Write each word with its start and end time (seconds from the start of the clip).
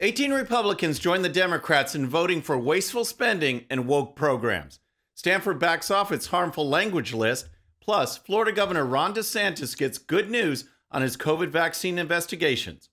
18 0.00 0.32
Republicans 0.32 1.00
joined 1.00 1.24
the 1.24 1.28
Democrats 1.28 1.96
in 1.96 2.06
voting 2.06 2.40
for 2.40 2.56
wasteful 2.56 3.04
spending 3.04 3.64
and 3.68 3.88
woke 3.88 4.14
programs. 4.14 4.78
Stanford 5.16 5.58
backs 5.58 5.90
off 5.90 6.12
its 6.12 6.28
harmful 6.28 6.68
language 6.68 7.12
list. 7.12 7.48
Plus, 7.80 8.16
Florida 8.16 8.52
Governor 8.52 8.84
Ron 8.84 9.12
DeSantis 9.12 9.76
gets 9.76 9.98
good 9.98 10.30
news 10.30 10.66
on 10.92 11.02
his 11.02 11.16
COVID 11.16 11.48
vaccine 11.48 11.98
investigations. 11.98 12.90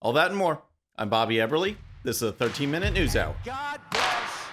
All 0.00 0.14
that 0.14 0.30
and 0.30 0.38
more. 0.38 0.62
I'm 0.96 1.10
Bobby 1.10 1.36
Eberle. 1.36 1.76
This 2.04 2.16
is 2.16 2.22
a 2.22 2.32
13 2.32 2.70
minute 2.70 2.94
news 2.94 3.16
hour. 3.16 3.36
God 3.44 3.78
bless 3.90 4.46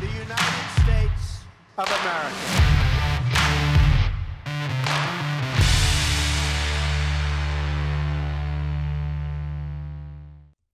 the 0.00 0.06
United 0.06 0.82
States 0.84 1.40
of 1.76 1.88
America. 1.88 2.79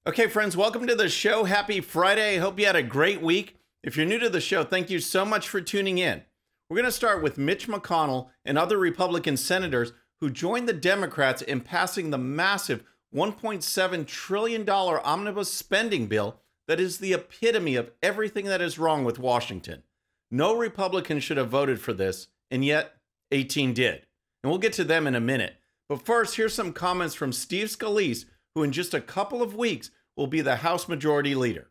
Okay, 0.09 0.29
friends, 0.29 0.57
welcome 0.57 0.87
to 0.87 0.95
the 0.95 1.09
show. 1.09 1.43
Happy 1.43 1.81
Friday. 1.81 2.37
Hope 2.37 2.61
you 2.61 2.67
had 2.67 2.77
a 2.77 2.83
great 2.85 3.21
week. 3.21 3.57
If 3.83 3.97
you're 3.97 4.07
new 4.07 4.21
to 4.21 4.31
the 4.31 4.41
show, 4.41 4.63
thank 4.63 4.89
you 4.89 5.01
so 5.01 5.25
much 5.25 5.49
for 5.49 5.61
tuning 5.61 5.99
in. 5.99 6.23
We're 6.71 6.77
going 6.77 6.85
to 6.85 6.93
start 6.93 7.25
with 7.25 7.39
Mitch 7.39 7.67
McConnell 7.67 8.29
and 8.45 8.57
other 8.57 8.79
Republican 8.79 9.37
senators 9.37 9.93
who 10.21 10.31
joined 10.31 10.69
the 10.69 10.73
Democrats 10.73 11.43
in 11.43 11.61
passing 11.61 12.11
the 12.11 12.19
massive 12.19 12.85
$1.7 13.13 14.07
trillion 14.07 14.69
omnibus 14.71 15.53
spending 15.53 16.07
bill 16.07 16.39
that 16.69 16.79
is 16.79 16.99
the 16.99 17.13
epitome 17.13 17.75
of 17.75 17.91
everything 18.01 18.45
that 18.45 18.63
is 18.63 18.79
wrong 18.79 19.05
with 19.05 19.19
Washington. 19.19 19.83
No 20.31 20.57
Republican 20.57 21.19
should 21.19 21.37
have 21.37 21.51
voted 21.51 21.81
for 21.81 21.93
this, 21.93 22.29
and 22.49 22.65
yet 22.65 22.95
18 23.33 23.75
did. 23.75 24.07
And 24.45 24.53
we'll 24.53 24.61
get 24.61 24.75
to 24.75 24.85
them 24.85 25.09
in 25.09 25.17
a 25.17 25.21
minute. 25.21 25.57
But 25.89 26.07
first, 26.07 26.37
here's 26.37 26.55
some 26.55 26.73
comments 26.73 27.17
from 27.17 27.33
Steve 27.33 27.67
Scalise, 27.67 28.27
who 28.57 28.63
in 28.63 28.73
just 28.73 28.95
a 28.95 29.01
couple 29.03 29.43
of 29.43 29.55
weeks 29.55 29.91
will 30.17 30.27
be 30.27 30.41
the 30.41 30.57
House 30.57 30.89
Majority 30.89 31.35
Leader. 31.35 31.69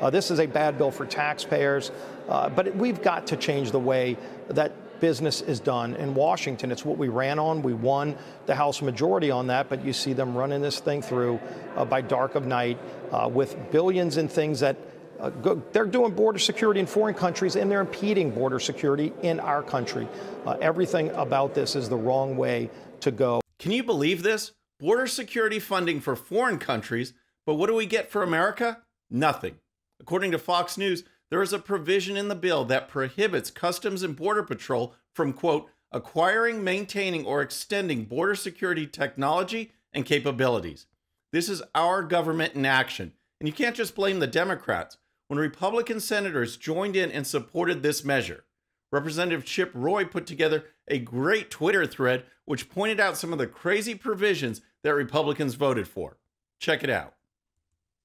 Uh, 0.00 0.08
this 0.08 0.30
is 0.30 0.40
a 0.40 0.46
bad 0.46 0.78
bill 0.78 0.90
for 0.90 1.04
taxpayers, 1.04 1.92
uh, 2.30 2.48
but 2.48 2.74
we've 2.74 3.02
got 3.02 3.26
to 3.26 3.36
change 3.36 3.70
the 3.70 3.78
way 3.78 4.16
that 4.48 4.72
business 5.00 5.42
is 5.42 5.60
done 5.60 5.94
in 5.96 6.14
Washington. 6.14 6.72
It's 6.72 6.82
what 6.82 6.96
we 6.96 7.08
ran 7.08 7.38
on. 7.38 7.60
We 7.60 7.74
won 7.74 8.16
the 8.46 8.54
House 8.54 8.80
majority 8.80 9.30
on 9.30 9.48
that, 9.48 9.68
but 9.68 9.84
you 9.84 9.92
see 9.92 10.14
them 10.14 10.34
running 10.34 10.62
this 10.62 10.80
thing 10.80 11.02
through 11.02 11.38
uh, 11.76 11.84
by 11.84 12.00
dark 12.00 12.36
of 12.36 12.46
night 12.46 12.78
uh, 13.12 13.28
with 13.30 13.58
billions 13.70 14.16
in 14.16 14.26
things 14.26 14.60
that 14.60 14.78
uh, 15.20 15.28
go, 15.28 15.62
they're 15.72 15.84
doing 15.84 16.14
border 16.14 16.38
security 16.38 16.80
in 16.80 16.86
foreign 16.86 17.14
countries 17.14 17.54
and 17.54 17.70
they're 17.70 17.82
impeding 17.82 18.30
border 18.30 18.58
security 18.58 19.12
in 19.20 19.40
our 19.40 19.62
country. 19.62 20.08
Uh, 20.46 20.56
everything 20.62 21.10
about 21.10 21.54
this 21.54 21.76
is 21.76 21.90
the 21.90 21.96
wrong 21.96 22.34
way 22.34 22.70
to 23.00 23.10
go. 23.10 23.42
Can 23.58 23.72
you 23.72 23.84
believe 23.84 24.22
this? 24.22 24.52
Border 24.84 25.06
security 25.06 25.58
funding 25.60 25.98
for 25.98 26.14
foreign 26.14 26.58
countries 26.58 27.14
but 27.46 27.54
what 27.54 27.68
do 27.68 27.74
we 27.74 27.86
get 27.86 28.10
for 28.10 28.22
America? 28.22 28.82
Nothing. 29.10 29.54
According 29.98 30.32
to 30.32 30.38
Fox 30.38 30.76
News, 30.76 31.04
there 31.30 31.40
is 31.40 31.54
a 31.54 31.58
provision 31.58 32.18
in 32.18 32.28
the 32.28 32.34
bill 32.34 32.66
that 32.66 32.90
prohibits 32.90 33.50
Customs 33.50 34.02
and 34.02 34.14
Border 34.14 34.42
Patrol 34.42 34.94
from, 35.14 35.32
quote, 35.32 35.70
acquiring, 35.90 36.62
maintaining, 36.62 37.24
or 37.24 37.40
extending 37.40 38.04
border 38.04 38.34
security 38.34 38.86
technology 38.86 39.72
and 39.94 40.04
capabilities. 40.04 40.84
This 41.32 41.48
is 41.48 41.62
our 41.74 42.02
government 42.02 42.54
in 42.54 42.66
action. 42.66 43.14
And 43.40 43.48
you 43.48 43.54
can't 43.54 43.76
just 43.76 43.94
blame 43.94 44.18
the 44.18 44.26
Democrats. 44.26 44.98
When 45.28 45.38
Republican 45.38 45.98
senators 45.98 46.58
joined 46.58 46.94
in 46.94 47.10
and 47.10 47.26
supported 47.26 47.82
this 47.82 48.04
measure, 48.04 48.44
Representative 48.92 49.46
Chip 49.46 49.70
Roy 49.72 50.04
put 50.04 50.26
together 50.26 50.64
a 50.88 50.98
great 50.98 51.50
Twitter 51.50 51.86
thread 51.86 52.24
which 52.44 52.68
pointed 52.68 53.00
out 53.00 53.16
some 53.16 53.32
of 53.32 53.38
the 53.38 53.46
crazy 53.46 53.94
provisions 53.94 54.60
that 54.84 54.94
Republicans 54.94 55.54
voted 55.54 55.88
for. 55.88 56.18
Check 56.60 56.84
it 56.84 56.90
out. 56.90 57.14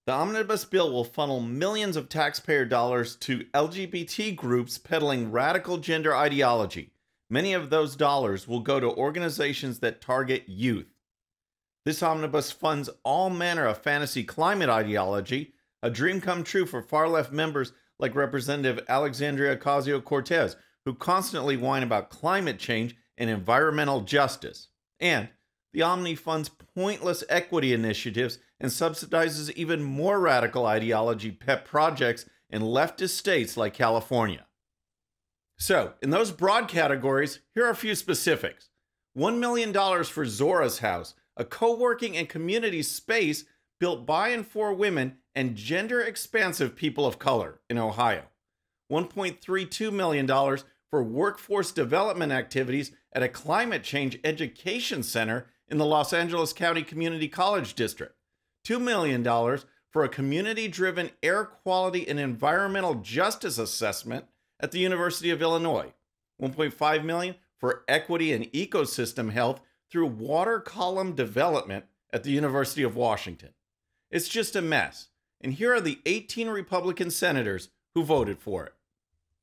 The 0.07 0.13
omnibus 0.13 0.65
bill 0.65 0.91
will 0.91 1.03
funnel 1.03 1.39
millions 1.39 1.95
of 1.95 2.09
taxpayer 2.09 2.65
dollars 2.65 3.15
to 3.17 3.45
LGBT 3.53 4.35
groups 4.35 4.79
peddling 4.79 5.31
radical 5.31 5.77
gender 5.77 6.15
ideology. 6.15 6.93
Many 7.29 7.53
of 7.53 7.69
those 7.69 7.95
dollars 7.95 8.47
will 8.47 8.61
go 8.61 8.79
to 8.79 8.89
organizations 8.89 9.79
that 9.79 10.01
target 10.01 10.45
youth. 10.47 10.87
This 11.85 12.01
omnibus 12.01 12.51
funds 12.51 12.89
all 13.03 13.29
manner 13.29 13.67
of 13.67 13.83
fantasy 13.83 14.23
climate 14.23 14.69
ideology, 14.69 15.53
a 15.83 15.91
dream 15.91 16.19
come 16.19 16.43
true 16.43 16.65
for 16.65 16.81
far 16.81 17.07
left 17.07 17.31
members 17.31 17.73
like 17.99 18.15
Representative 18.15 18.83
Alexandria 18.89 19.55
Ocasio 19.55 20.03
Cortez, 20.03 20.55
who 20.85 20.95
constantly 20.95 21.55
whine 21.55 21.83
about 21.83 22.09
climate 22.09 22.57
change 22.57 22.95
and 23.17 23.29
environmental 23.29 24.01
justice. 24.01 24.69
And 24.99 25.29
the 25.73 25.81
Omni 25.81 26.15
funds 26.15 26.49
pointless 26.49 27.23
equity 27.29 27.73
initiatives 27.73 28.39
and 28.59 28.71
subsidizes 28.71 29.51
even 29.51 29.83
more 29.83 30.19
radical 30.19 30.65
ideology 30.65 31.31
pet 31.31 31.65
projects 31.65 32.25
in 32.49 32.61
leftist 32.61 33.11
states 33.11 33.55
like 33.55 33.73
California. 33.73 34.45
So, 35.57 35.93
in 36.01 36.09
those 36.09 36.31
broad 36.31 36.67
categories, 36.67 37.39
here 37.53 37.65
are 37.65 37.71
a 37.71 37.75
few 37.75 37.95
specifics 37.95 38.69
$1 39.17 39.39
million 39.39 39.73
for 40.03 40.25
Zora's 40.25 40.79
House, 40.79 41.15
a 41.35 41.45
co 41.45 41.75
working 41.75 42.15
and 42.17 42.29
community 42.29 42.81
space 42.81 43.45
built 43.79 44.05
by 44.05 44.29
and 44.29 44.45
for 44.45 44.73
women 44.73 45.17
and 45.35 45.55
gender 45.55 46.01
expansive 46.01 46.75
people 46.75 47.05
of 47.05 47.19
color 47.19 47.59
in 47.69 47.77
Ohio. 47.77 48.23
$1.32 48.91 49.91
million 49.93 50.27
for 50.89 51.03
workforce 51.03 51.71
development 51.71 52.31
activities 52.31 52.91
at 53.13 53.23
a 53.23 53.29
climate 53.29 53.83
change 53.83 54.19
education 54.23 55.03
center 55.03 55.47
in 55.69 55.77
the 55.77 55.85
Los 55.85 56.13
Angeles 56.13 56.53
County 56.53 56.83
Community 56.83 57.27
College 57.27 57.73
District. 57.73 58.15
$2 58.65 58.81
million 58.81 59.23
for 59.89 60.03
a 60.03 60.09
community 60.09 60.67
driven 60.67 61.11
air 61.23 61.45
quality 61.45 62.07
and 62.07 62.19
environmental 62.19 62.95
justice 62.95 63.57
assessment 63.57 64.25
at 64.59 64.71
the 64.71 64.79
University 64.79 65.29
of 65.29 65.41
Illinois. 65.41 65.93
1.5 66.41 67.03
million 67.03 67.35
for 67.57 67.83
equity 67.87 68.31
and 68.31 68.51
ecosystem 68.51 69.31
health 69.31 69.61
through 69.89 70.07
water 70.07 70.59
column 70.59 71.13
development 71.13 71.85
at 72.13 72.23
the 72.23 72.31
University 72.31 72.83
of 72.83 72.95
Washington. 72.95 73.49
It's 74.11 74.29
just 74.29 74.55
a 74.55 74.61
mess. 74.61 75.09
And 75.41 75.53
here 75.53 75.73
are 75.73 75.81
the 75.81 75.99
18 76.05 76.49
Republican 76.49 77.11
senators 77.11 77.69
who 77.93 78.03
voted 78.03 78.39
for 78.39 78.65
it. 78.65 78.73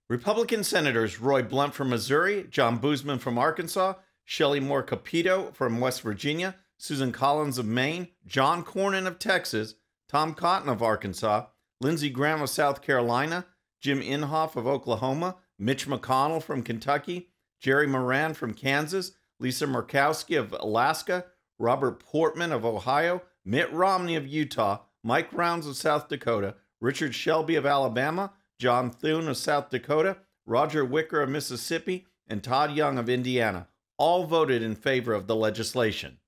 Republican 0.09 0.63
Senators 0.63 1.21
Roy 1.21 1.43
Blunt 1.43 1.75
from 1.75 1.91
Missouri, 1.91 2.47
John 2.51 2.79
Boozman 2.79 3.19
from 3.19 3.39
Arkansas, 3.39 3.95
Shelley 4.29 4.59
Moore 4.59 4.83
Capito 4.83 5.53
from 5.53 5.79
West 5.79 6.03
Virginia, 6.03 6.57
Susan 6.77 7.13
Collins 7.13 7.59
of 7.59 7.65
Maine, 7.65 8.09
John 8.27 8.65
Cornyn 8.65 9.07
of 9.07 9.21
Texas, 9.21 9.77
Tom 10.09 10.35
Cotton 10.35 10.69
of 10.69 10.83
Arkansas, 10.83 11.47
Lindsey 11.81 12.11
Graham 12.11 12.43
of 12.43 12.51
South 12.51 12.83
Carolina, 12.83 13.47
Jim 13.81 14.03
Inhofe 14.03 14.57
of 14.57 14.67
Oklahoma, 14.67 15.37
Mitch 15.61 15.87
McConnell 15.87 16.43
from 16.43 16.65
Kentucky, 16.65 17.29
Jerry 17.61 17.87
Moran 17.87 18.35
from 18.35 18.53
Kansas, 18.53 19.13
Lisa 19.39 19.65
Murkowski 19.65 20.37
of 20.37 20.53
Alaska, 20.59 21.27
Robert 21.61 22.01
Portman 22.01 22.51
of 22.51 22.65
Ohio, 22.65 23.23
Mitt 23.45 23.73
Romney 23.73 24.17
of 24.17 24.27
Utah, 24.27 24.81
Mike 25.05 25.33
Rounds 25.33 25.69
of 25.69 25.77
South 25.77 26.09
Dakota, 26.09 26.57
Richard 26.81 27.15
Shelby 27.15 27.55
of 27.55 27.65
Alabama, 27.65 28.33
John 28.59 28.91
Thune 28.91 29.29
of 29.29 29.37
South 29.37 29.71
Dakota, 29.71 30.17
Roger 30.45 30.85
Wicker 30.85 31.23
of 31.23 31.31
Mississippi, 31.31 32.09
and 32.27 32.43
Todd 32.43 32.75
Young 32.75 32.99
of 32.99 33.09
Indiana 33.09 33.69
all 33.99 34.25
voted 34.25 34.63
in 34.63 34.75
favor 34.75 35.13
of 35.13 35.27
the 35.27 35.37
legislation. 35.37 36.19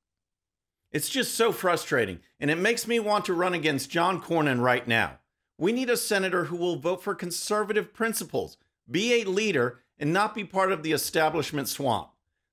It's 0.90 1.08
just 1.08 1.34
so 1.34 1.52
frustrating, 1.52 2.20
and 2.40 2.50
it 2.50 2.58
makes 2.58 2.86
me 2.86 2.98
want 2.98 3.24
to 3.26 3.34
run 3.34 3.52
against 3.54 3.90
John 3.90 4.22
Cornyn 4.22 4.60
right 4.60 4.86
now. 4.88 5.18
We 5.58 5.72
need 5.72 5.90
a 5.90 5.96
senator 5.96 6.44
who 6.44 6.56
will 6.56 6.76
vote 6.76 7.02
for 7.02 7.14
conservative 7.14 7.92
principles, 7.92 8.56
be 8.90 9.20
a 9.20 9.28
leader, 9.28 9.80
and 9.98 10.12
not 10.12 10.34
be 10.34 10.44
part 10.44 10.72
of 10.72 10.82
the 10.82 10.92
establishment 10.92 11.68
swamp. 11.68 12.10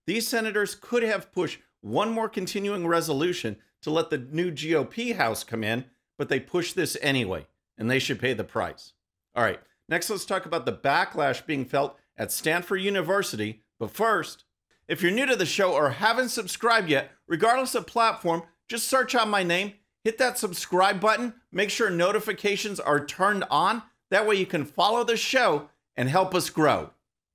These 0.08 0.28
senators 0.28 0.76
could 0.76 1.04
have 1.04 1.32
pushed 1.32 1.60
one 1.82 2.12
more 2.12 2.28
continuing 2.28 2.88
resolution 2.88 3.58
to 3.84 3.92
let 3.92 4.10
the 4.10 4.18
new 4.18 4.52
GOP 4.52 5.16
House 5.16 5.44
come 5.44 5.64
in, 5.64 5.86
but 6.18 6.30
they 6.30 6.40
pushed 6.40 6.76
this 6.76 6.98
anyway, 7.02 7.46
and 7.78 7.90
they 7.90 8.00
should 8.00 8.20
pay 8.20 8.34
the 8.34 8.44
price. 8.44 8.94
All 9.36 9.44
right, 9.44 9.60
next 9.88 10.10
let's 10.10 10.26
talk 10.26 10.46
about 10.46 10.66
the 10.66 10.74
backlash 10.74 11.46
being 11.46 11.66
felt 11.66 11.98
at 12.18 12.32
Stanford 12.32 12.82
University. 12.82 13.62
But 13.78 13.92
first, 13.92 14.45
if 14.88 15.02
you're 15.02 15.12
new 15.12 15.26
to 15.26 15.36
the 15.36 15.46
show 15.46 15.74
or 15.74 15.90
haven't 15.90 16.30
subscribed 16.30 16.90
yet, 16.90 17.12
regardless 17.28 17.74
of 17.76 17.88
platform, 17.88 18.44
just 18.68 18.88
search 18.88 19.16
out 19.16 19.28
my 19.28 19.44
name, 19.44 19.74
hit 20.04 20.18
that 20.20 20.38
subscribe 20.38 21.00
button, 21.00 21.34
make 21.52 21.70
sure 21.70 21.90
notifications 21.90 22.80
are 22.80 23.04
turned 23.04 23.44
on. 23.50 23.82
That 24.12 24.28
way 24.28 24.36
you 24.36 24.46
can 24.46 24.66
follow 24.66 25.04
the 25.04 25.18
show 25.18 25.70
and 25.96 26.10
help 26.10 26.36
us 26.36 26.50
grow. 26.50 26.92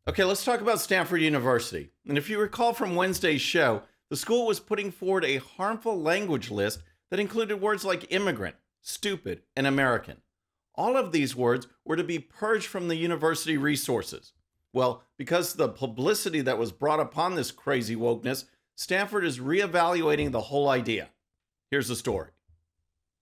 Okay, 0.08 0.24
let's 0.24 0.44
talk 0.44 0.60
about 0.60 0.80
Stanford 0.80 1.20
University. 1.20 1.90
And 2.06 2.16
if 2.16 2.30
you 2.30 2.38
recall 2.38 2.72
from 2.72 2.94
Wednesday's 2.94 3.40
show, 3.40 3.82
the 4.10 4.16
school 4.16 4.46
was 4.46 4.60
putting 4.60 4.90
forward 4.90 5.24
a 5.24 5.36
harmful 5.36 6.00
language 6.00 6.50
list 6.50 6.82
that 7.10 7.20
included 7.20 7.60
words 7.60 7.84
like 7.84 8.12
immigrant, 8.12 8.56
stupid, 8.80 9.42
and 9.56 9.66
American. 9.66 10.18
All 10.74 10.96
of 10.96 11.12
these 11.12 11.36
words 11.36 11.66
were 11.84 11.96
to 11.96 12.04
be 12.04 12.18
purged 12.18 12.66
from 12.66 12.88
the 12.88 12.96
university 12.96 13.56
resources. 13.56 14.32
Well, 14.72 15.02
because 15.16 15.54
the 15.54 15.68
publicity 15.68 16.40
that 16.42 16.58
was 16.58 16.72
brought 16.72 17.00
upon 17.00 17.34
this 17.34 17.50
crazy 17.50 17.96
wokeness, 17.96 18.44
Stanford 18.76 19.24
is 19.24 19.38
reevaluating 19.38 20.32
the 20.32 20.40
whole 20.40 20.68
idea. 20.68 21.10
Here's 21.70 21.88
the 21.88 21.96
story. 21.96 22.30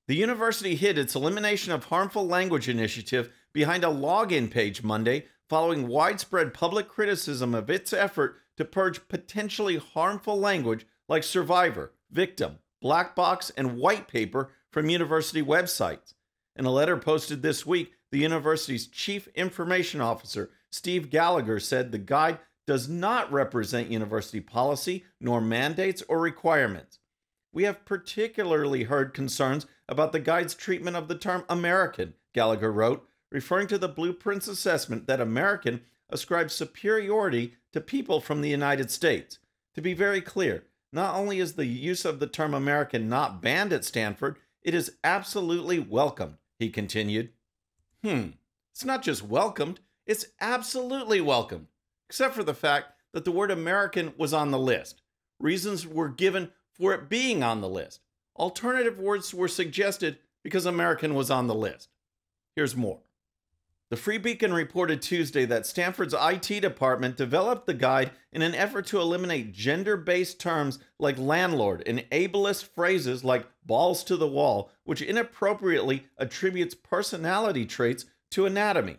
The 0.06 0.14
university 0.14 0.74
hid 0.74 0.98
its 0.98 1.14
elimination 1.14 1.72
of 1.72 1.84
harmful 1.84 2.26
language 2.26 2.68
initiative 2.68 3.30
behind 3.52 3.84
a 3.84 3.88
login 3.88 4.50
page 4.50 4.82
Monday 4.82 5.26
following 5.48 5.88
widespread 5.88 6.54
public 6.54 6.88
criticism 6.88 7.54
of 7.54 7.70
its 7.70 7.92
effort 7.92 8.36
to 8.56 8.64
purge 8.64 9.06
potentially 9.08 9.76
harmful 9.76 10.38
language 10.38 10.86
like 11.08 11.22
survivor, 11.22 11.92
victim, 12.10 12.58
black 12.80 13.14
box, 13.14 13.50
and 13.56 13.78
white 13.78 14.08
paper 14.08 14.50
from 14.70 14.90
university 14.90 15.42
websites. 15.42 16.14
In 16.56 16.64
a 16.64 16.70
letter 16.70 16.96
posted 16.96 17.42
this 17.42 17.64
week, 17.64 17.92
the 18.10 18.18
university's 18.18 18.86
chief 18.86 19.28
information 19.28 20.00
officer, 20.00 20.50
Steve 20.70 21.10
Gallagher, 21.10 21.60
said 21.60 21.90
the 21.90 21.98
guide 21.98 22.38
does 22.66 22.88
not 22.88 23.32
represent 23.32 23.90
university 23.90 24.40
policy 24.40 25.04
nor 25.20 25.40
mandates 25.40 26.02
or 26.08 26.20
requirements. 26.20 26.98
We 27.52 27.64
have 27.64 27.86
particularly 27.86 28.84
heard 28.84 29.14
concerns 29.14 29.66
about 29.88 30.12
the 30.12 30.20
guide's 30.20 30.54
treatment 30.54 30.96
of 30.96 31.08
the 31.08 31.16
term 31.16 31.44
American, 31.48 32.14
Gallagher 32.34 32.70
wrote, 32.70 33.08
referring 33.32 33.68
to 33.68 33.78
the 33.78 33.88
blueprint's 33.88 34.48
assessment 34.48 35.06
that 35.06 35.20
American 35.20 35.80
ascribes 36.10 36.54
superiority 36.54 37.54
to 37.72 37.80
people 37.80 38.20
from 38.20 38.40
the 38.40 38.50
United 38.50 38.90
States. 38.90 39.38
To 39.74 39.80
be 39.80 39.94
very 39.94 40.20
clear, 40.20 40.64
not 40.92 41.14
only 41.14 41.38
is 41.38 41.54
the 41.54 41.66
use 41.66 42.04
of 42.04 42.20
the 42.20 42.26
term 42.26 42.54
American 42.54 43.08
not 43.08 43.42
banned 43.42 43.72
at 43.72 43.84
Stanford, 43.84 44.38
it 44.62 44.74
is 44.74 44.92
absolutely 45.04 45.78
welcomed, 45.78 46.36
he 46.58 46.70
continued. 46.70 47.30
Hmm, 48.02 48.28
it's 48.72 48.84
not 48.84 49.02
just 49.02 49.22
welcomed, 49.22 49.80
it's 50.08 50.26
absolutely 50.40 51.20
welcomed, 51.20 51.66
except 52.08 52.34
for 52.34 52.42
the 52.42 52.54
fact 52.54 52.94
that 53.12 53.24
the 53.26 53.30
word 53.30 53.50
American 53.50 54.14
was 54.16 54.32
on 54.32 54.50
the 54.50 54.58
list. 54.58 55.02
Reasons 55.38 55.86
were 55.86 56.08
given 56.08 56.50
for 56.72 56.94
it 56.94 57.10
being 57.10 57.42
on 57.42 57.60
the 57.60 57.68
list. 57.68 58.00
Alternative 58.34 58.98
words 58.98 59.34
were 59.34 59.48
suggested 59.48 60.18
because 60.42 60.64
American 60.64 61.14
was 61.14 61.30
on 61.30 61.46
the 61.46 61.54
list. 61.54 61.90
Here's 62.56 62.74
more. 62.74 63.00
The 63.90 63.96
Free 63.96 64.18
Beacon 64.18 64.52
reported 64.52 65.00
Tuesday 65.00 65.44
that 65.46 65.66
Stanford's 65.66 66.14
IT 66.18 66.60
department 66.60 67.16
developed 67.16 67.66
the 67.66 67.74
guide 67.74 68.10
in 68.32 68.42
an 68.42 68.54
effort 68.54 68.86
to 68.86 69.00
eliminate 69.00 69.52
gender 69.52 69.96
based 69.96 70.40
terms 70.40 70.78
like 70.98 71.18
landlord 71.18 71.82
and 71.86 72.04
ableist 72.10 72.64
phrases 72.64 73.24
like 73.24 73.46
balls 73.64 74.04
to 74.04 74.16
the 74.16 74.26
wall, 74.26 74.70
which 74.84 75.02
inappropriately 75.02 76.06
attributes 76.18 76.74
personality 76.74 77.66
traits 77.66 78.06
to 78.30 78.46
anatomy. 78.46 78.98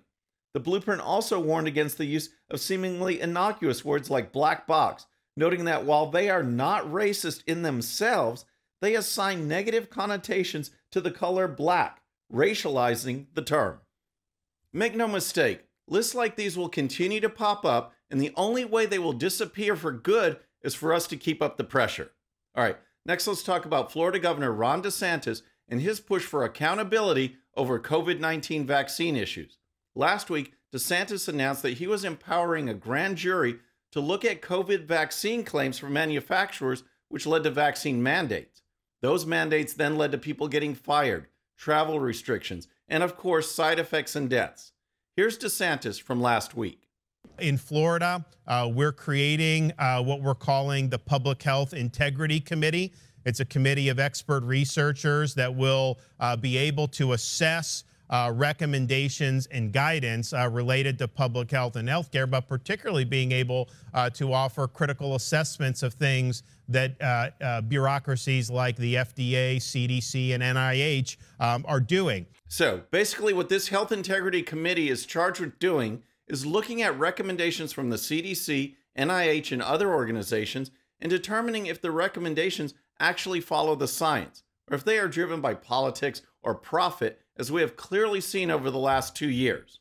The 0.54 0.60
blueprint 0.60 1.02
also 1.02 1.40
warned 1.40 1.68
against 1.68 1.98
the 1.98 2.06
use 2.06 2.30
of 2.50 2.60
seemingly 2.60 3.22
innocuous 3.22 3.86
words 3.86 4.10
like 4.10 4.32
black 4.32 4.66
box, 4.66 5.06
noting 5.38 5.66
that 5.66 5.86
while 5.86 6.08
they 6.08 6.30
are 6.30 6.44
not 6.44 6.86
racist 6.86 7.44
in 7.46 7.62
themselves, 7.62 8.46
they 8.82 8.96
assign 8.96 9.48
negative 9.48 9.90
connotations 9.90 10.72
to 10.92 11.02
the 11.02 11.12
color 11.12 11.48
black, 11.48 12.02
racializing 12.34 13.28
the 13.34 13.42
term. 13.42 13.80
Make 14.74 14.96
no 14.96 15.08
mistake, 15.08 15.66
lists 15.88 16.16
like 16.16 16.36
these 16.36 16.58
will 16.58 16.70
continue 16.70 17.20
to 17.20 17.30
pop 17.30 17.64
up, 17.64 17.94
and 18.10 18.20
the 18.20 18.34
only 18.36 18.66
way 18.66 18.86
they 18.86 19.00
will 19.00 19.14
disappear 19.14 19.76
for 19.76 19.92
good 19.92 20.40
is 20.64 20.74
for 20.76 20.94
us 20.94 21.06
to 21.08 21.18
keep 21.18 21.42
up 21.42 21.58
the 21.58 21.64
pressure. 21.64 22.12
All 22.56 22.64
right, 22.64 22.78
next 23.06 23.28
let's 23.28 23.44
talk 23.44 23.66
about 23.66 23.92
Florida 23.92 24.20
Governor 24.20 24.52
Ron 24.52 24.82
DeSantis 24.82 25.44
and 25.68 25.82
his 25.82 26.00
push 26.00 26.24
for 26.24 26.44
accountability 26.44 27.38
over 27.56 27.80
COVID 27.80 28.20
19 28.20 28.66
vaccine 28.66 29.16
issues. 29.16 29.59
Last 30.00 30.30
week, 30.30 30.54
DeSantis 30.74 31.28
announced 31.28 31.62
that 31.62 31.74
he 31.74 31.86
was 31.86 32.06
empowering 32.06 32.70
a 32.70 32.74
grand 32.74 33.18
jury 33.18 33.58
to 33.92 34.00
look 34.00 34.24
at 34.24 34.42
COVID 34.42 34.86
vaccine 34.86 35.44
claims 35.44 35.78
from 35.78 35.92
manufacturers, 35.92 36.84
which 37.10 37.28
led 37.28 37.44
to 37.44 37.52
vaccine 37.52 38.02
mandates. 38.02 38.62
Those 39.02 39.26
mandates 39.26 39.74
then 39.74 39.98
led 39.98 40.14
to 40.14 40.18
people 40.18 40.48
getting 40.48 40.74
fired, 40.74 41.28
travel 41.58 42.00
restrictions, 42.00 42.70
and 42.88 43.04
of 43.04 43.18
course, 43.18 43.52
side 43.52 43.78
effects 43.78 44.16
and 44.16 44.30
deaths. 44.30 44.72
Here's 45.18 45.38
DeSantis 45.38 46.02
from 46.02 46.22
last 46.22 46.56
week. 46.56 46.88
In 47.40 47.58
Florida, 47.58 48.26
uh, 48.48 48.72
we're 48.74 48.94
creating 48.94 49.74
uh, 49.78 50.02
what 50.02 50.22
we're 50.22 50.34
calling 50.34 50.88
the 50.88 51.00
Public 51.00 51.44
Health 51.44 51.74
Integrity 51.74 52.40
Committee. 52.40 52.94
It's 53.26 53.42
a 53.42 53.46
committee 53.46 53.90
of 53.90 54.00
expert 54.00 54.46
researchers 54.46 55.34
that 55.34 55.54
will 55.54 56.00
uh, 56.22 56.38
be 56.38 56.56
able 56.56 56.88
to 56.88 57.12
assess 57.12 57.84
uh, 58.10 58.32
recommendations 58.34 59.48
and 59.48 59.72
guidance 59.72 60.34
uh, 60.34 60.50
related 60.50 60.98
to 61.00 61.08
public 61.08 61.52
health 61.52 61.76
and 61.76 61.88
healthcare, 61.88 62.30
but 62.30 62.48
particularly 62.48 63.06
being 63.06 63.32
able 63.32 63.70
uh, 63.94 64.10
to 64.10 64.34
offer 64.34 64.68
critical 64.68 65.16
assessments 65.16 65.84
of 65.84 65.94
things 65.94 66.44
that 66.68 67.00
uh, 67.02 67.30
uh, 67.42 67.62
bureaucracies 67.62 68.50
like 68.50 68.76
the 68.78 68.96
FDA, 68.96 69.58
CDC, 69.58 70.34
and 70.34 70.44
NIH 70.44 71.18
um, 71.40 71.66
are 71.68 71.80
doing. 71.80 72.26
So 72.48 72.82
basically, 72.92 73.34
what 73.34 73.50
this 73.50 73.68
Health 73.68 73.92
Integrity 73.92 74.42
Committee 74.42 74.90
is 74.90 75.06
charged 75.06 75.40
with 75.40 75.60
doing 75.60 76.04
is 76.28 76.46
looking 76.46 76.82
at 76.82 76.98
recommendations 76.98 77.74
from 77.74 77.90
the 77.90 77.96
CDC, 77.96 78.76
NIH, 78.98 79.52
and 79.52 79.62
other 79.62 79.94
organizations 79.94 80.72
and 81.02 81.10
determining 81.10 81.66
if 81.66 81.82
the 81.82 81.92
recommendations 81.92 82.74
actually 83.00 83.40
follow 83.40 83.76
the 83.76 83.88
science 83.88 84.44
or 84.70 84.76
if 84.76 84.84
they 84.84 85.00
are 85.00 85.08
driven 85.08 85.42
by 85.42 85.54
politics 85.54 86.22
or 86.42 86.56
profit, 86.56 87.22
as 87.40 87.52
we 87.52 87.62
have 87.62 87.76
clearly 87.78 88.20
seen 88.20 88.52
over 88.52 88.70
the 88.70 88.78
last 88.78 89.16
two 89.16 89.30
years. 89.30 89.80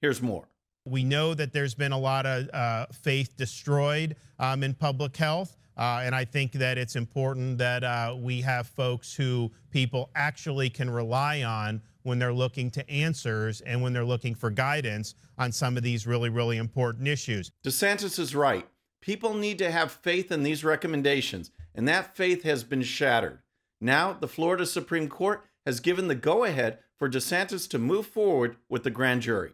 Here's 0.00 0.22
more. 0.22 0.48
We 0.86 1.04
know 1.04 1.34
that 1.34 1.52
there's 1.52 1.74
been 1.74 1.92
a 1.92 1.98
lot 1.98 2.26
of 2.26 2.48
uh, 2.52 2.86
faith 2.92 3.36
destroyed 3.36 4.16
um, 4.38 4.62
in 4.62 4.74
public 4.74 5.16
health. 5.16 5.56
Uh, 5.76 6.00
and 6.02 6.14
I 6.14 6.24
think 6.24 6.52
that 6.52 6.78
it's 6.78 6.96
important 6.96 7.58
that 7.58 7.84
uh, 7.84 8.14
we 8.18 8.40
have 8.42 8.68
folks 8.68 9.14
who 9.14 9.50
people 9.70 10.10
actually 10.14 10.70
can 10.70 10.88
rely 10.88 11.42
on 11.42 11.82
when 12.04 12.18
they're 12.18 12.32
looking 12.32 12.70
to 12.72 12.88
answers 12.88 13.60
and 13.62 13.82
when 13.82 13.92
they're 13.92 14.04
looking 14.04 14.34
for 14.34 14.50
guidance 14.50 15.14
on 15.36 15.50
some 15.50 15.76
of 15.76 15.82
these 15.82 16.06
really, 16.06 16.28
really 16.28 16.58
important 16.58 17.08
issues. 17.08 17.50
DeSantis 17.64 18.18
is 18.18 18.36
right. 18.36 18.68
People 19.00 19.34
need 19.34 19.58
to 19.58 19.70
have 19.70 19.90
faith 19.90 20.30
in 20.30 20.42
these 20.42 20.64
recommendations, 20.64 21.50
and 21.74 21.88
that 21.88 22.16
faith 22.16 22.44
has 22.44 22.62
been 22.62 22.82
shattered. 22.82 23.40
Now, 23.80 24.12
the 24.12 24.28
Florida 24.28 24.66
Supreme 24.66 25.08
Court 25.08 25.44
has 25.66 25.80
given 25.80 26.08
the 26.08 26.14
go 26.14 26.44
ahead 26.44 26.78
for 26.98 27.08
DeSantis 27.08 27.68
to 27.70 27.78
move 27.78 28.06
forward 28.06 28.56
with 28.68 28.82
the 28.82 28.90
grand 28.90 29.22
jury. 29.22 29.52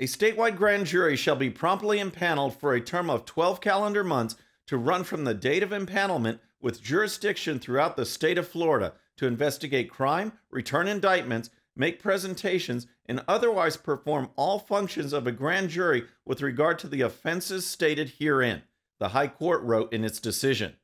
A 0.00 0.04
statewide 0.04 0.56
grand 0.56 0.86
jury 0.86 1.16
shall 1.16 1.36
be 1.36 1.50
promptly 1.50 1.98
impaneled 1.98 2.56
for 2.56 2.72
a 2.72 2.80
term 2.80 3.10
of 3.10 3.24
12 3.24 3.60
calendar 3.60 4.04
months 4.04 4.36
to 4.66 4.76
run 4.76 5.02
from 5.02 5.24
the 5.24 5.34
date 5.34 5.62
of 5.62 5.70
impanelment 5.70 6.38
with 6.60 6.82
jurisdiction 6.82 7.58
throughout 7.58 7.96
the 7.96 8.06
state 8.06 8.38
of 8.38 8.46
Florida 8.46 8.92
to 9.16 9.26
investigate 9.26 9.90
crime, 9.90 10.32
return 10.50 10.86
indictments, 10.86 11.50
make 11.74 12.02
presentations, 12.02 12.86
and 13.06 13.22
otherwise 13.26 13.76
perform 13.76 14.30
all 14.36 14.58
functions 14.58 15.12
of 15.12 15.26
a 15.26 15.32
grand 15.32 15.70
jury 15.70 16.04
with 16.24 16.42
regard 16.42 16.78
to 16.78 16.88
the 16.88 17.00
offenses 17.00 17.66
stated 17.66 18.14
herein, 18.18 18.62
the 18.98 19.10
High 19.10 19.28
Court 19.28 19.62
wrote 19.62 19.92
in 19.92 20.04
its 20.04 20.20
decision. 20.20 20.76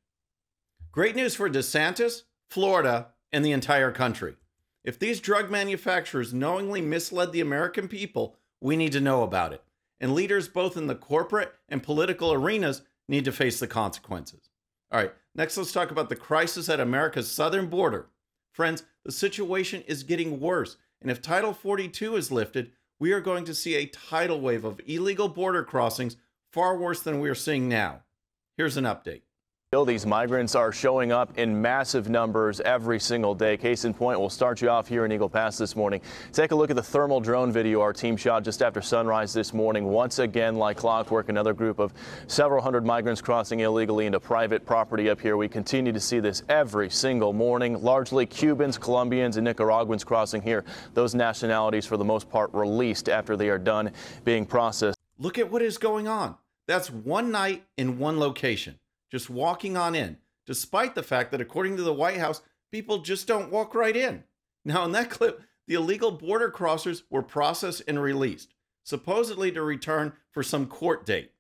Great 0.90 1.16
news 1.16 1.35
for 1.35 1.50
DeSantis, 1.50 2.23
Florida, 2.49 3.09
and 3.33 3.44
the 3.44 3.52
entire 3.52 3.90
country. 3.90 4.37
If 4.85 4.99
these 4.99 5.21
drug 5.21 5.50
manufacturers 5.50 6.35
knowingly 6.35 6.83
misled 6.83 7.33
the 7.33 7.41
American 7.41 7.88
people, 7.88 8.37
we 8.61 8.76
need 8.76 8.93
to 8.93 9.00
know 9.00 9.23
about 9.23 9.53
it. 9.53 9.62
And 9.99 10.14
leaders 10.14 10.49
both 10.49 10.76
in 10.76 10.87
the 10.87 10.95
corporate 10.95 11.55
and 11.69 11.83
political 11.83 12.33
arenas 12.33 12.83
need 13.09 13.25
to 13.25 13.33
face 13.33 13.59
the 13.59 13.67
consequences. 13.67 14.50
All 14.93 15.00
right, 15.00 15.12
next 15.35 15.57
let's 15.57 15.73
talk 15.73 15.91
about 15.91 16.11
the 16.11 16.17
crisis 16.17 16.69
at 16.69 16.81
America's 16.81 17.31
southern 17.31 17.69
border. 17.69 18.11
Friends, 18.53 18.85
the 19.05 19.12
situation 19.12 19.83
is 19.87 20.03
getting 20.03 20.38
worse, 20.38 20.76
and 21.00 21.11
if 21.11 21.23
Title 21.23 21.55
42 21.55 22.17
is 22.17 22.31
lifted, 22.31 22.73
we 23.00 23.12
are 23.12 23.21
going 23.21 23.45
to 23.47 23.55
see 23.55 23.75
a 23.75 23.87
tidal 23.87 24.41
wave 24.41 24.64
of 24.64 24.81
illegal 24.87 25.29
border 25.29 25.64
crossings 25.64 26.17
far 26.53 26.76
worse 26.76 27.00
than 27.00 27.21
we 27.21 27.29
are 27.29 27.35
seeing 27.35 27.69
now. 27.69 28.03
Here's 28.57 28.76
an 28.76 28.85
update. 28.85 29.23
These 29.83 30.04
migrants 30.04 30.54
are 30.54 30.71
showing 30.71 31.11
up 31.11 31.38
in 31.38 31.61
massive 31.61 32.11
numbers 32.11 32.61
every 32.61 33.00
single 33.00 33.35
day. 33.35 33.57
Case 33.57 33.87
in 33.87 33.95
point, 33.95 34.21
we'll 34.21 34.28
start 34.28 34.61
you 34.61 34.69
off 34.69 34.87
here 34.87 35.07
in 35.07 35.11
Eagle 35.11 35.28
Pass 35.28 35.57
this 35.57 35.75
morning. 35.75 36.02
Take 36.33 36.52
a 36.52 36.54
look 36.54 36.69
at 36.69 36.76
the 36.76 36.83
thermal 36.83 37.19
drone 37.19 37.50
video 37.50 37.81
our 37.81 37.93
team 37.95 38.16
shot 38.16 38.45
just 38.45 38.62
after 38.62 38.83
sunrise 38.83 39.33
this 39.33 39.54
morning. 39.54 39.87
Once 39.87 40.19
again, 40.19 40.57
like 40.57 40.76
clockwork, 40.76 41.31
another 41.31 41.54
group 41.54 41.78
of 41.78 41.95
several 42.26 42.62
hundred 42.62 42.85
migrants 42.85 43.23
crossing 43.23 43.61
illegally 43.61 44.04
into 44.04 44.21
private 44.21 44.66
property 44.66 45.09
up 45.09 45.19
here. 45.19 45.37
We 45.37 45.49
continue 45.49 45.93
to 45.93 46.00
see 46.00 46.21
this 46.21 46.43
every 46.49 46.90
single 46.90 47.33
morning. 47.33 47.83
Largely 47.83 48.26
Cubans, 48.26 48.76
Colombians, 48.76 49.38
and 49.38 49.45
Nicaraguans 49.47 50.04
crossing 50.04 50.43
here. 50.43 50.64
Those 50.93 51.14
nationalities, 51.14 51.87
for 51.87 51.97
the 51.97 52.04
most 52.04 52.31
part, 52.31 52.52
released 52.52 53.09
after 53.09 53.35
they 53.35 53.49
are 53.49 53.59
done 53.59 53.90
being 54.25 54.45
processed. 54.45 54.99
Look 55.19 55.38
at 55.38 55.50
what 55.50 55.62
is 55.62 55.78
going 55.78 56.07
on. 56.07 56.37
That's 56.66 56.90
one 56.90 57.31
night 57.31 57.64
in 57.78 57.99
one 57.99 58.21
location 58.21 58.78
just 59.14 59.30
walking 59.30 59.76
on 59.76 59.94
in, 59.94 60.16
despite 60.44 60.97
the 60.97 61.02
fact 61.04 61.30
that, 61.30 61.40
according 61.40 61.76
to 61.76 61.85
the 61.85 61.92
White 61.94 62.16
House, 62.16 62.42
people 62.73 62.99
just 62.99 63.28
don't 63.28 63.52
walk 63.52 63.73
right 63.73 63.94
in. 63.94 64.25
Now, 64.64 64.85
in 64.85 64.90
that 64.90 65.09
clip, 65.16 65.40
the 65.68 65.75
illegal 65.75 66.11
border 66.11 66.50
crossers 66.50 67.04
were 67.11 67.23
processed 67.23 67.83
and 67.87 68.02
released, 68.02 68.54
supposedly 68.83 69.52
to 69.52 69.62
return 69.62 70.14
for 70.33 70.42
some 70.42 70.66
court 70.66 71.06
date. 71.06 71.30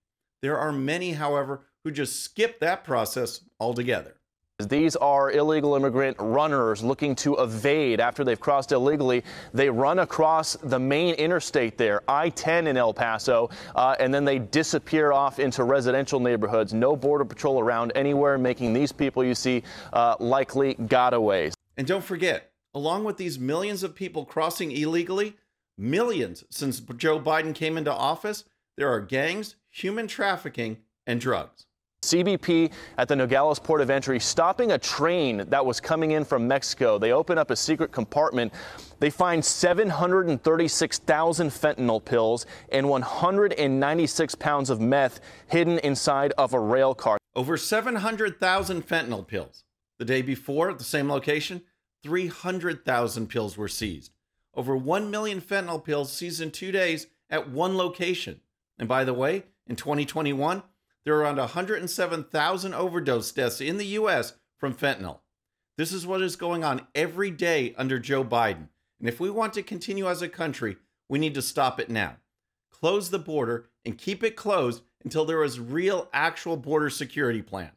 There 0.40 0.56
are 0.56 0.70
many, 0.70 1.14
however, 1.14 1.62
who 1.82 1.90
just 1.90 2.22
skip 2.22 2.60
that 2.60 2.84
process 2.84 3.40
altogether. 3.58 4.20
These 4.62 4.94
are 4.94 5.32
illegal 5.32 5.74
immigrant 5.74 6.16
runners 6.20 6.80
looking 6.84 7.16
to 7.16 7.34
evade 7.38 7.98
after 7.98 8.22
they've 8.22 8.38
crossed 8.38 8.70
illegally. 8.70 9.24
They 9.52 9.68
run 9.68 9.98
across 9.98 10.54
the 10.54 10.78
main 10.78 11.16
interstate 11.16 11.76
there, 11.76 12.02
I 12.06 12.28
10 12.28 12.68
in 12.68 12.76
El 12.76 12.94
Paso, 12.94 13.50
uh, 13.74 13.96
and 13.98 14.14
then 14.14 14.24
they 14.24 14.38
disappear 14.38 15.10
off 15.10 15.40
into 15.40 15.64
residential 15.64 16.20
neighborhoods. 16.20 16.72
No 16.72 16.94
Border 16.94 17.24
Patrol 17.24 17.58
around 17.58 17.90
anywhere, 17.96 18.38
making 18.38 18.72
these 18.74 18.92
people 18.92 19.24
you 19.24 19.34
see 19.34 19.64
uh, 19.92 20.14
likely 20.20 20.76
gotaways. 20.76 21.54
And 21.76 21.84
don't 21.84 22.04
forget, 22.04 22.52
along 22.74 23.02
with 23.02 23.16
these 23.16 23.40
millions 23.40 23.82
of 23.82 23.96
people 23.96 24.24
crossing 24.24 24.70
illegally, 24.70 25.34
millions 25.76 26.44
since 26.48 26.78
Joe 26.78 27.18
Biden 27.18 27.56
came 27.56 27.76
into 27.76 27.92
office, 27.92 28.44
there 28.76 28.88
are 28.88 29.00
gangs, 29.00 29.56
human 29.68 30.06
trafficking, 30.06 30.76
and 31.08 31.20
drugs. 31.20 31.66
CBP 32.04 32.70
at 32.98 33.08
the 33.08 33.16
Nogales 33.16 33.58
port 33.58 33.80
of 33.80 33.90
entry 33.90 34.20
stopping 34.20 34.72
a 34.72 34.78
train 34.78 35.44
that 35.48 35.64
was 35.64 35.80
coming 35.80 36.12
in 36.12 36.24
from 36.24 36.46
Mexico. 36.46 36.98
They 36.98 37.12
open 37.12 37.38
up 37.38 37.50
a 37.50 37.56
secret 37.56 37.92
compartment. 37.92 38.52
They 39.00 39.10
find 39.10 39.44
736,000 39.44 41.50
fentanyl 41.50 42.04
pills 42.04 42.46
and 42.70 42.88
196 42.88 44.34
pounds 44.36 44.70
of 44.70 44.80
meth 44.80 45.20
hidden 45.48 45.78
inside 45.80 46.32
of 46.38 46.54
a 46.54 46.60
rail 46.60 46.94
car. 46.94 47.18
Over 47.34 47.56
700,000 47.56 48.86
fentanyl 48.86 49.26
pills. 49.26 49.64
The 49.98 50.04
day 50.04 50.22
before, 50.22 50.70
at 50.70 50.78
the 50.78 50.84
same 50.84 51.08
location, 51.08 51.62
300,000 52.02 53.28
pills 53.28 53.56
were 53.56 53.68
seized. 53.68 54.12
Over 54.54 54.76
1 54.76 55.10
million 55.10 55.40
fentanyl 55.40 55.82
pills 55.82 56.12
seized 56.12 56.40
in 56.40 56.50
two 56.50 56.70
days 56.70 57.06
at 57.30 57.50
one 57.50 57.76
location. 57.76 58.40
And 58.78 58.88
by 58.88 59.04
the 59.04 59.14
way, 59.14 59.44
in 59.66 59.76
2021, 59.76 60.62
there 61.04 61.14
are 61.14 61.20
around 61.20 61.36
107,000 61.36 62.74
overdose 62.74 63.32
deaths 63.32 63.60
in 63.60 63.76
the 63.76 63.86
U.S. 63.86 64.34
from 64.56 64.74
fentanyl. 64.74 65.20
This 65.76 65.92
is 65.92 66.06
what 66.06 66.22
is 66.22 66.36
going 66.36 66.64
on 66.64 66.86
every 66.94 67.30
day 67.30 67.74
under 67.76 67.98
Joe 67.98 68.24
Biden. 68.24 68.68
And 69.00 69.08
if 69.08 69.20
we 69.20 69.28
want 69.28 69.52
to 69.54 69.62
continue 69.62 70.08
as 70.08 70.22
a 70.22 70.28
country, 70.28 70.76
we 71.08 71.18
need 71.18 71.34
to 71.34 71.42
stop 71.42 71.78
it 71.78 71.90
now. 71.90 72.16
Close 72.70 73.10
the 73.10 73.18
border 73.18 73.68
and 73.84 73.98
keep 73.98 74.22
it 74.22 74.36
closed 74.36 74.82
until 75.02 75.24
there 75.24 75.42
is 75.44 75.60
real, 75.60 76.08
actual 76.12 76.56
border 76.56 76.88
security 76.88 77.42
plan. 77.42 77.72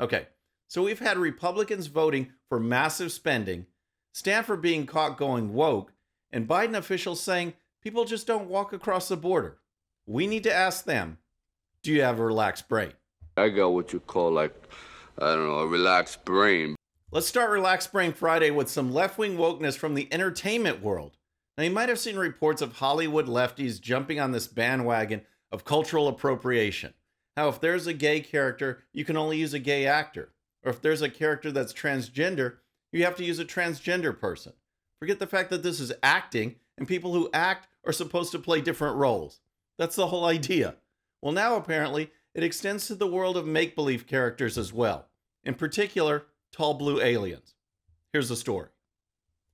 Okay, 0.00 0.28
so 0.66 0.82
we've 0.82 0.98
had 0.98 1.18
Republicans 1.18 1.88
voting 1.88 2.32
for 2.48 2.58
massive 2.58 3.12
spending, 3.12 3.66
Stanford 4.12 4.62
being 4.62 4.86
caught 4.86 5.18
going 5.18 5.52
woke, 5.52 5.92
and 6.30 6.48
Biden 6.48 6.76
officials 6.76 7.20
saying 7.20 7.52
people 7.82 8.04
just 8.04 8.26
don't 8.26 8.48
walk 8.48 8.72
across 8.72 9.08
the 9.08 9.16
border. 9.16 9.58
We 10.06 10.26
need 10.26 10.44
to 10.44 10.54
ask 10.54 10.84
them 10.84 11.18
do 11.82 11.92
you 11.92 12.02
have 12.02 12.18
a 12.18 12.24
relaxed 12.24 12.68
brain? 12.68 12.92
I 13.36 13.48
got 13.48 13.68
what 13.70 13.92
you 13.92 14.00
call 14.00 14.30
like, 14.30 14.54
I 15.18 15.34
don't 15.34 15.46
know, 15.46 15.58
a 15.58 15.66
relaxed 15.66 16.24
brain. 16.24 16.76
Let's 17.10 17.26
start 17.26 17.50
Relaxed 17.50 17.92
Brain 17.92 18.12
Friday 18.12 18.50
with 18.50 18.70
some 18.70 18.92
left 18.92 19.18
wing 19.18 19.36
wokeness 19.36 19.76
from 19.76 19.94
the 19.94 20.08
entertainment 20.10 20.82
world. 20.82 21.18
Now, 21.58 21.64
you 21.64 21.70
might 21.70 21.90
have 21.90 21.98
seen 21.98 22.16
reports 22.16 22.62
of 22.62 22.76
Hollywood 22.76 23.26
lefties 23.26 23.80
jumping 23.80 24.18
on 24.18 24.32
this 24.32 24.46
bandwagon 24.46 25.20
of 25.50 25.66
cultural 25.66 26.08
appropriation. 26.08 26.94
How, 27.36 27.48
if 27.48 27.60
there's 27.60 27.86
a 27.86 27.92
gay 27.92 28.20
character, 28.20 28.84
you 28.92 29.04
can 29.04 29.18
only 29.18 29.36
use 29.36 29.52
a 29.52 29.58
gay 29.58 29.86
actor. 29.86 30.30
Or 30.64 30.70
if 30.70 30.80
there's 30.80 31.02
a 31.02 31.10
character 31.10 31.52
that's 31.52 31.74
transgender, 31.74 32.56
you 32.92 33.04
have 33.04 33.16
to 33.16 33.24
use 33.24 33.38
a 33.38 33.44
transgender 33.44 34.18
person. 34.18 34.54
Forget 34.98 35.18
the 35.18 35.26
fact 35.26 35.50
that 35.50 35.62
this 35.62 35.80
is 35.80 35.92
acting, 36.02 36.56
and 36.78 36.88
people 36.88 37.12
who 37.12 37.28
act 37.34 37.68
are 37.84 37.92
supposed 37.92 38.32
to 38.32 38.38
play 38.38 38.60
different 38.60 38.96
roles. 38.96 39.40
That's 39.76 39.96
the 39.96 40.06
whole 40.06 40.24
idea. 40.24 40.76
Well, 41.22 41.32
now 41.32 41.56
apparently 41.56 42.10
it 42.34 42.42
extends 42.42 42.86
to 42.88 42.94
the 42.96 43.06
world 43.06 43.36
of 43.36 43.46
make 43.46 43.76
believe 43.76 44.06
characters 44.06 44.58
as 44.58 44.72
well, 44.72 45.08
in 45.44 45.54
particular, 45.54 46.26
tall 46.50 46.74
blue 46.74 47.00
aliens. 47.00 47.54
Here's 48.12 48.28
the 48.28 48.36
story. 48.36 48.68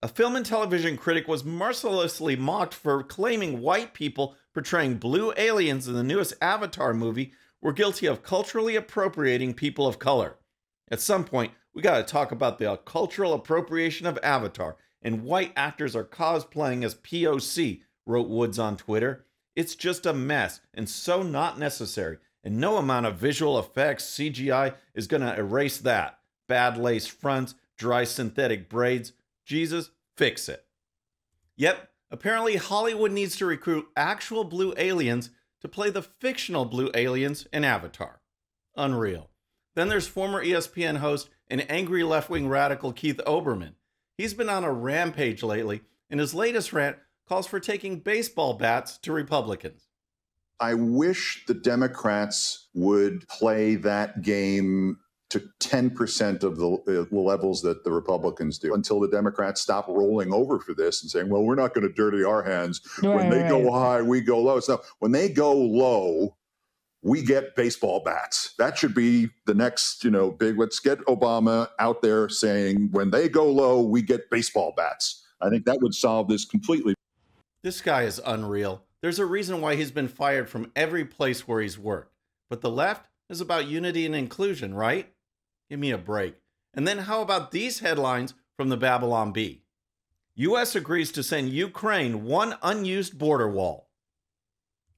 A 0.03 0.09
film 0.09 0.35
and 0.35 0.47
television 0.47 0.97
critic 0.97 1.29
was 1.29 1.45
mercilessly 1.45 2.37
mocked 2.37 2.73
for 2.73 3.03
claiming 3.03 3.61
white 3.61 3.95
people 3.95 4.37
portraying 4.55 4.97
blue 4.97 5.33
aliens 5.37 5.87
in 5.87 5.95
the 5.95 6.03
newest 6.03 6.35
Avatar 6.41 6.95
movie 6.95 7.33
were 7.61 7.73
guilty 7.73 8.07
of 8.07 8.23
culturally 8.23 8.77
appropriating 8.77 9.55
people 9.55 9.87
of 9.87 9.99
color. 9.99 10.37
At 10.91 11.01
some 11.01 11.25
point, 11.25 11.53
we 11.75 11.83
got 11.83 11.99
to 11.99 12.13
talk 12.13 12.33
about 12.33 12.59
the 12.59 12.77
cultural 12.85 13.35
appropriation 13.35 14.07
of 14.07 14.19
Avatar, 14.23 14.77
and 15.03 15.23
white 15.23 15.53
actors 15.57 15.95
are 15.95 16.05
cosplaying 16.05 16.85
as 16.85 16.95
POC, 16.95 17.83
wrote 18.07 18.29
Woods 18.29 18.59
on 18.59 18.77
Twitter. 18.77 19.27
It's 19.59 19.75
just 19.75 20.07
a 20.07 20.13
mess 20.13 20.61
and 20.73 20.89
so 20.89 21.21
not 21.21 21.59
necessary. 21.59 22.19
And 22.45 22.59
no 22.59 22.77
amount 22.77 23.07
of 23.07 23.17
visual 23.17 23.59
effects, 23.59 24.05
CGI, 24.05 24.77
is 24.95 25.09
going 25.09 25.23
to 25.23 25.37
erase 25.37 25.79
that. 25.79 26.21
Bad 26.47 26.79
lace 26.79 27.09
fronts, 27.09 27.57
dry 27.77 28.05
synthetic 28.05 28.69
braids. 28.69 29.15
Jesus, 29.45 29.91
fix 30.17 30.49
it. 30.49 30.65
Yep, 31.57 31.91
apparently 32.09 32.55
Hollywood 32.55 33.11
needs 33.11 33.35
to 33.39 33.47
recruit 33.47 33.89
actual 33.97 34.45
blue 34.45 34.75
aliens 34.77 35.31
to 35.61 35.67
play 35.67 35.91
the 35.91 36.03
fictional 36.03 36.65
blue 36.65 36.93
aliens 36.95 37.49
in 37.53 37.65
Avatar. 37.65 38.21
Unreal. 38.77 39.29
Then 39.75 39.89
there's 39.89 40.07
former 40.07 40.45
ESPN 40.45 40.99
host 40.99 41.31
and 41.49 41.69
angry 41.69 42.05
left 42.05 42.31
wing 42.31 42.47
radical 42.47 42.93
Keith 42.93 43.21
Olbermann. 43.27 43.75
He's 44.17 44.35
been 44.35 44.49
on 44.49 44.63
a 44.63 44.73
rampage 44.73 45.43
lately, 45.43 45.81
and 46.09 46.21
his 46.21 46.33
latest 46.33 46.73
rant 46.73 46.99
calls 47.29 47.47
for 47.47 47.61
taking 47.61 48.01
baseball 48.01 48.55
bats 48.55 48.99
to 48.99 49.13
Republicans. 49.13 49.89
I 50.61 50.75
wish 50.75 51.45
the 51.47 51.55
Democrats 51.55 52.69
would 52.75 53.29
play 53.29 53.77
that 53.77 54.23
game 54.23 54.99
to 55.31 55.43
10% 55.61 56.43
of 56.43 56.57
the 56.57 57.07
uh, 57.13 57.15
levels 57.15 57.61
that 57.63 57.85
the 57.85 57.93
Republicans 57.93 58.59
do 58.59 58.73
until 58.75 58.99
the 58.99 59.09
Democrats 59.09 59.61
stop 59.61 59.87
rolling 59.87 60.33
over 60.33 60.59
for 60.59 60.73
this 60.75 61.03
and 61.03 61.11
saying, 61.11 61.29
well, 61.29 61.43
we're 61.43 61.55
not 61.55 61.75
going 61.75 61.87
to 61.87 61.93
dirty 61.93 62.25
our 62.25 62.43
hands. 62.43 62.81
Right, 63.03 63.15
when 63.15 63.31
they 63.31 63.43
right. 63.43 63.51
go 63.51 63.71
high, 63.71 64.01
we 64.01 64.23
go 64.23 64.41
low. 64.41 64.59
So 64.61 64.81
when 65.01 65.13
they 65.13 65.29
go 65.29 65.53
low, 65.53 66.35
we 67.03 67.23
get 67.23 67.55
baseball 67.55 68.03
bats. 68.03 68.55
That 68.59 68.79
should 68.79 68.95
be 68.95 69.29
the 69.47 69.55
next, 69.55 70.03
you 70.03 70.11
know, 70.11 70.31
big. 70.31 70.59
Let's 70.59 70.81
get 70.81 70.99
Obama 71.01 71.69
out 71.79 72.03
there 72.03 72.29
saying, 72.29 72.89
when 72.93 73.11
they 73.11 73.29
go 73.29 73.51
low, 73.51 73.83
we 73.83 74.03
get 74.03 74.31
baseball 74.31 74.73
bats. 74.77 75.25
I 75.41 75.51
think 75.51 75.67
that 75.67 75.79
would 75.81 75.95
solve 75.95 76.29
this 76.29 76.45
completely. 76.45 76.95
This 77.63 77.81
guy 77.81 78.03
is 78.03 78.21
unreal. 78.25 78.85
There's 79.03 79.19
a 79.19 79.27
reason 79.27 79.61
why 79.61 79.75
he's 79.75 79.91
been 79.91 80.09
fired 80.09 80.49
from 80.49 80.71
every 80.77 81.05
place 81.05 81.47
where 81.47 81.61
he's 81.61 81.79
worked. 81.79 82.13
But 82.49 82.61
the 82.61 82.71
left 82.71 83.07
is 83.29 83.41
about 83.41 83.67
unity 83.67 84.07
and 84.07 84.15
inclusion, 84.15 84.75
right? 84.75 85.13
Give 85.69 85.79
me 85.79 85.91
a 85.91 85.99
break. 85.99 86.37
And 86.73 86.87
then 86.87 86.99
how 86.99 87.21
about 87.21 87.51
these 87.51 87.81
headlines 87.81 88.35
from 88.57 88.69
the 88.69 88.77
Babylon 88.77 89.33
Bee? 89.33 89.63
US 90.37 90.77
agrees 90.77 91.11
to 91.13 91.23
send 91.23 91.51
Ukraine 91.51 92.25
one 92.25 92.57
unused 92.63 93.19
border 93.19 93.49
wall. 93.49 93.89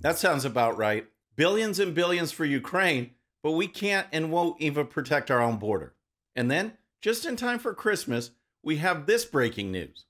That 0.00 0.18
sounds 0.18 0.44
about 0.44 0.76
right. 0.76 1.06
Billions 1.36 1.78
and 1.78 1.94
billions 1.94 2.32
for 2.32 2.44
Ukraine, 2.44 3.12
but 3.42 3.52
we 3.52 3.66
can't 3.66 4.06
and 4.12 4.30
won't 4.30 4.60
even 4.60 4.86
protect 4.86 5.30
our 5.30 5.40
own 5.40 5.56
border. 5.56 5.94
And 6.36 6.50
then, 6.50 6.74
just 7.00 7.24
in 7.24 7.36
time 7.36 7.58
for 7.58 7.72
Christmas, 7.72 8.32
we 8.62 8.76
have 8.76 9.06
this 9.06 9.24
breaking 9.24 9.72
news. 9.72 10.04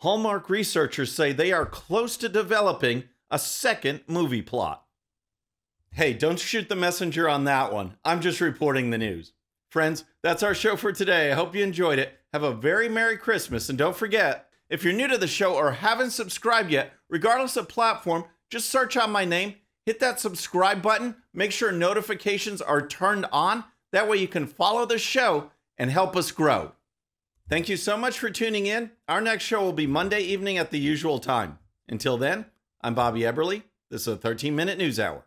Hallmark 0.00 0.48
researchers 0.48 1.12
say 1.12 1.32
they 1.32 1.52
are 1.52 1.66
close 1.66 2.16
to 2.16 2.28
developing 2.28 3.04
a 3.30 3.38
second 3.38 4.00
movie 4.06 4.40
plot. 4.40 4.84
Hey, 5.92 6.14
don't 6.14 6.38
shoot 6.38 6.70
the 6.70 6.76
messenger 6.76 7.28
on 7.28 7.44
that 7.44 7.70
one. 7.70 7.96
I'm 8.02 8.22
just 8.22 8.40
reporting 8.40 8.88
the 8.88 8.98
news. 8.98 9.32
Friends, 9.70 10.04
that's 10.22 10.42
our 10.42 10.54
show 10.54 10.76
for 10.76 10.90
today. 10.90 11.30
I 11.30 11.34
hope 11.34 11.54
you 11.54 11.62
enjoyed 11.62 11.98
it. 11.98 12.18
Have 12.32 12.42
a 12.42 12.54
very 12.54 12.88
Merry 12.88 13.18
Christmas. 13.18 13.68
And 13.68 13.76
don't 13.76 13.94
forget, 13.94 14.48
if 14.70 14.84
you're 14.84 14.94
new 14.94 15.06
to 15.06 15.18
the 15.18 15.26
show 15.26 15.54
or 15.54 15.72
haven't 15.72 16.12
subscribed 16.12 16.70
yet, 16.70 16.94
regardless 17.10 17.58
of 17.58 17.68
platform, 17.68 18.24
just 18.48 18.70
search 18.70 18.96
out 18.96 19.10
my 19.10 19.26
name, 19.26 19.56
hit 19.84 20.00
that 20.00 20.18
subscribe 20.18 20.80
button, 20.80 21.16
make 21.34 21.52
sure 21.52 21.72
notifications 21.72 22.62
are 22.62 22.86
turned 22.86 23.26
on. 23.32 23.64
That 23.92 24.08
way 24.08 24.16
you 24.16 24.28
can 24.28 24.46
follow 24.46 24.86
the 24.86 24.98
show 24.98 25.50
and 25.76 25.90
help 25.90 26.16
us 26.16 26.30
grow. 26.30 26.72
Thank 27.50 27.68
you 27.68 27.76
so 27.76 27.96
much 27.96 28.16
for 28.16 28.30
tuning 28.30 28.66
in. 28.66 28.92
Our 29.08 29.20
next 29.20 29.42
show 29.42 29.60
will 29.60 29.72
be 29.72 29.88
Monday 29.88 30.20
evening 30.20 30.56
at 30.56 30.70
the 30.70 30.78
usual 30.78 31.18
time. 31.18 31.58
Until 31.88 32.16
then, 32.16 32.46
I'm 32.80 32.94
Bobby 32.94 33.22
Eberle. 33.22 33.64
This 33.90 34.02
is 34.02 34.06
a 34.06 34.16
13 34.16 34.54
minute 34.54 34.78
news 34.78 35.00
hour. 35.00 35.24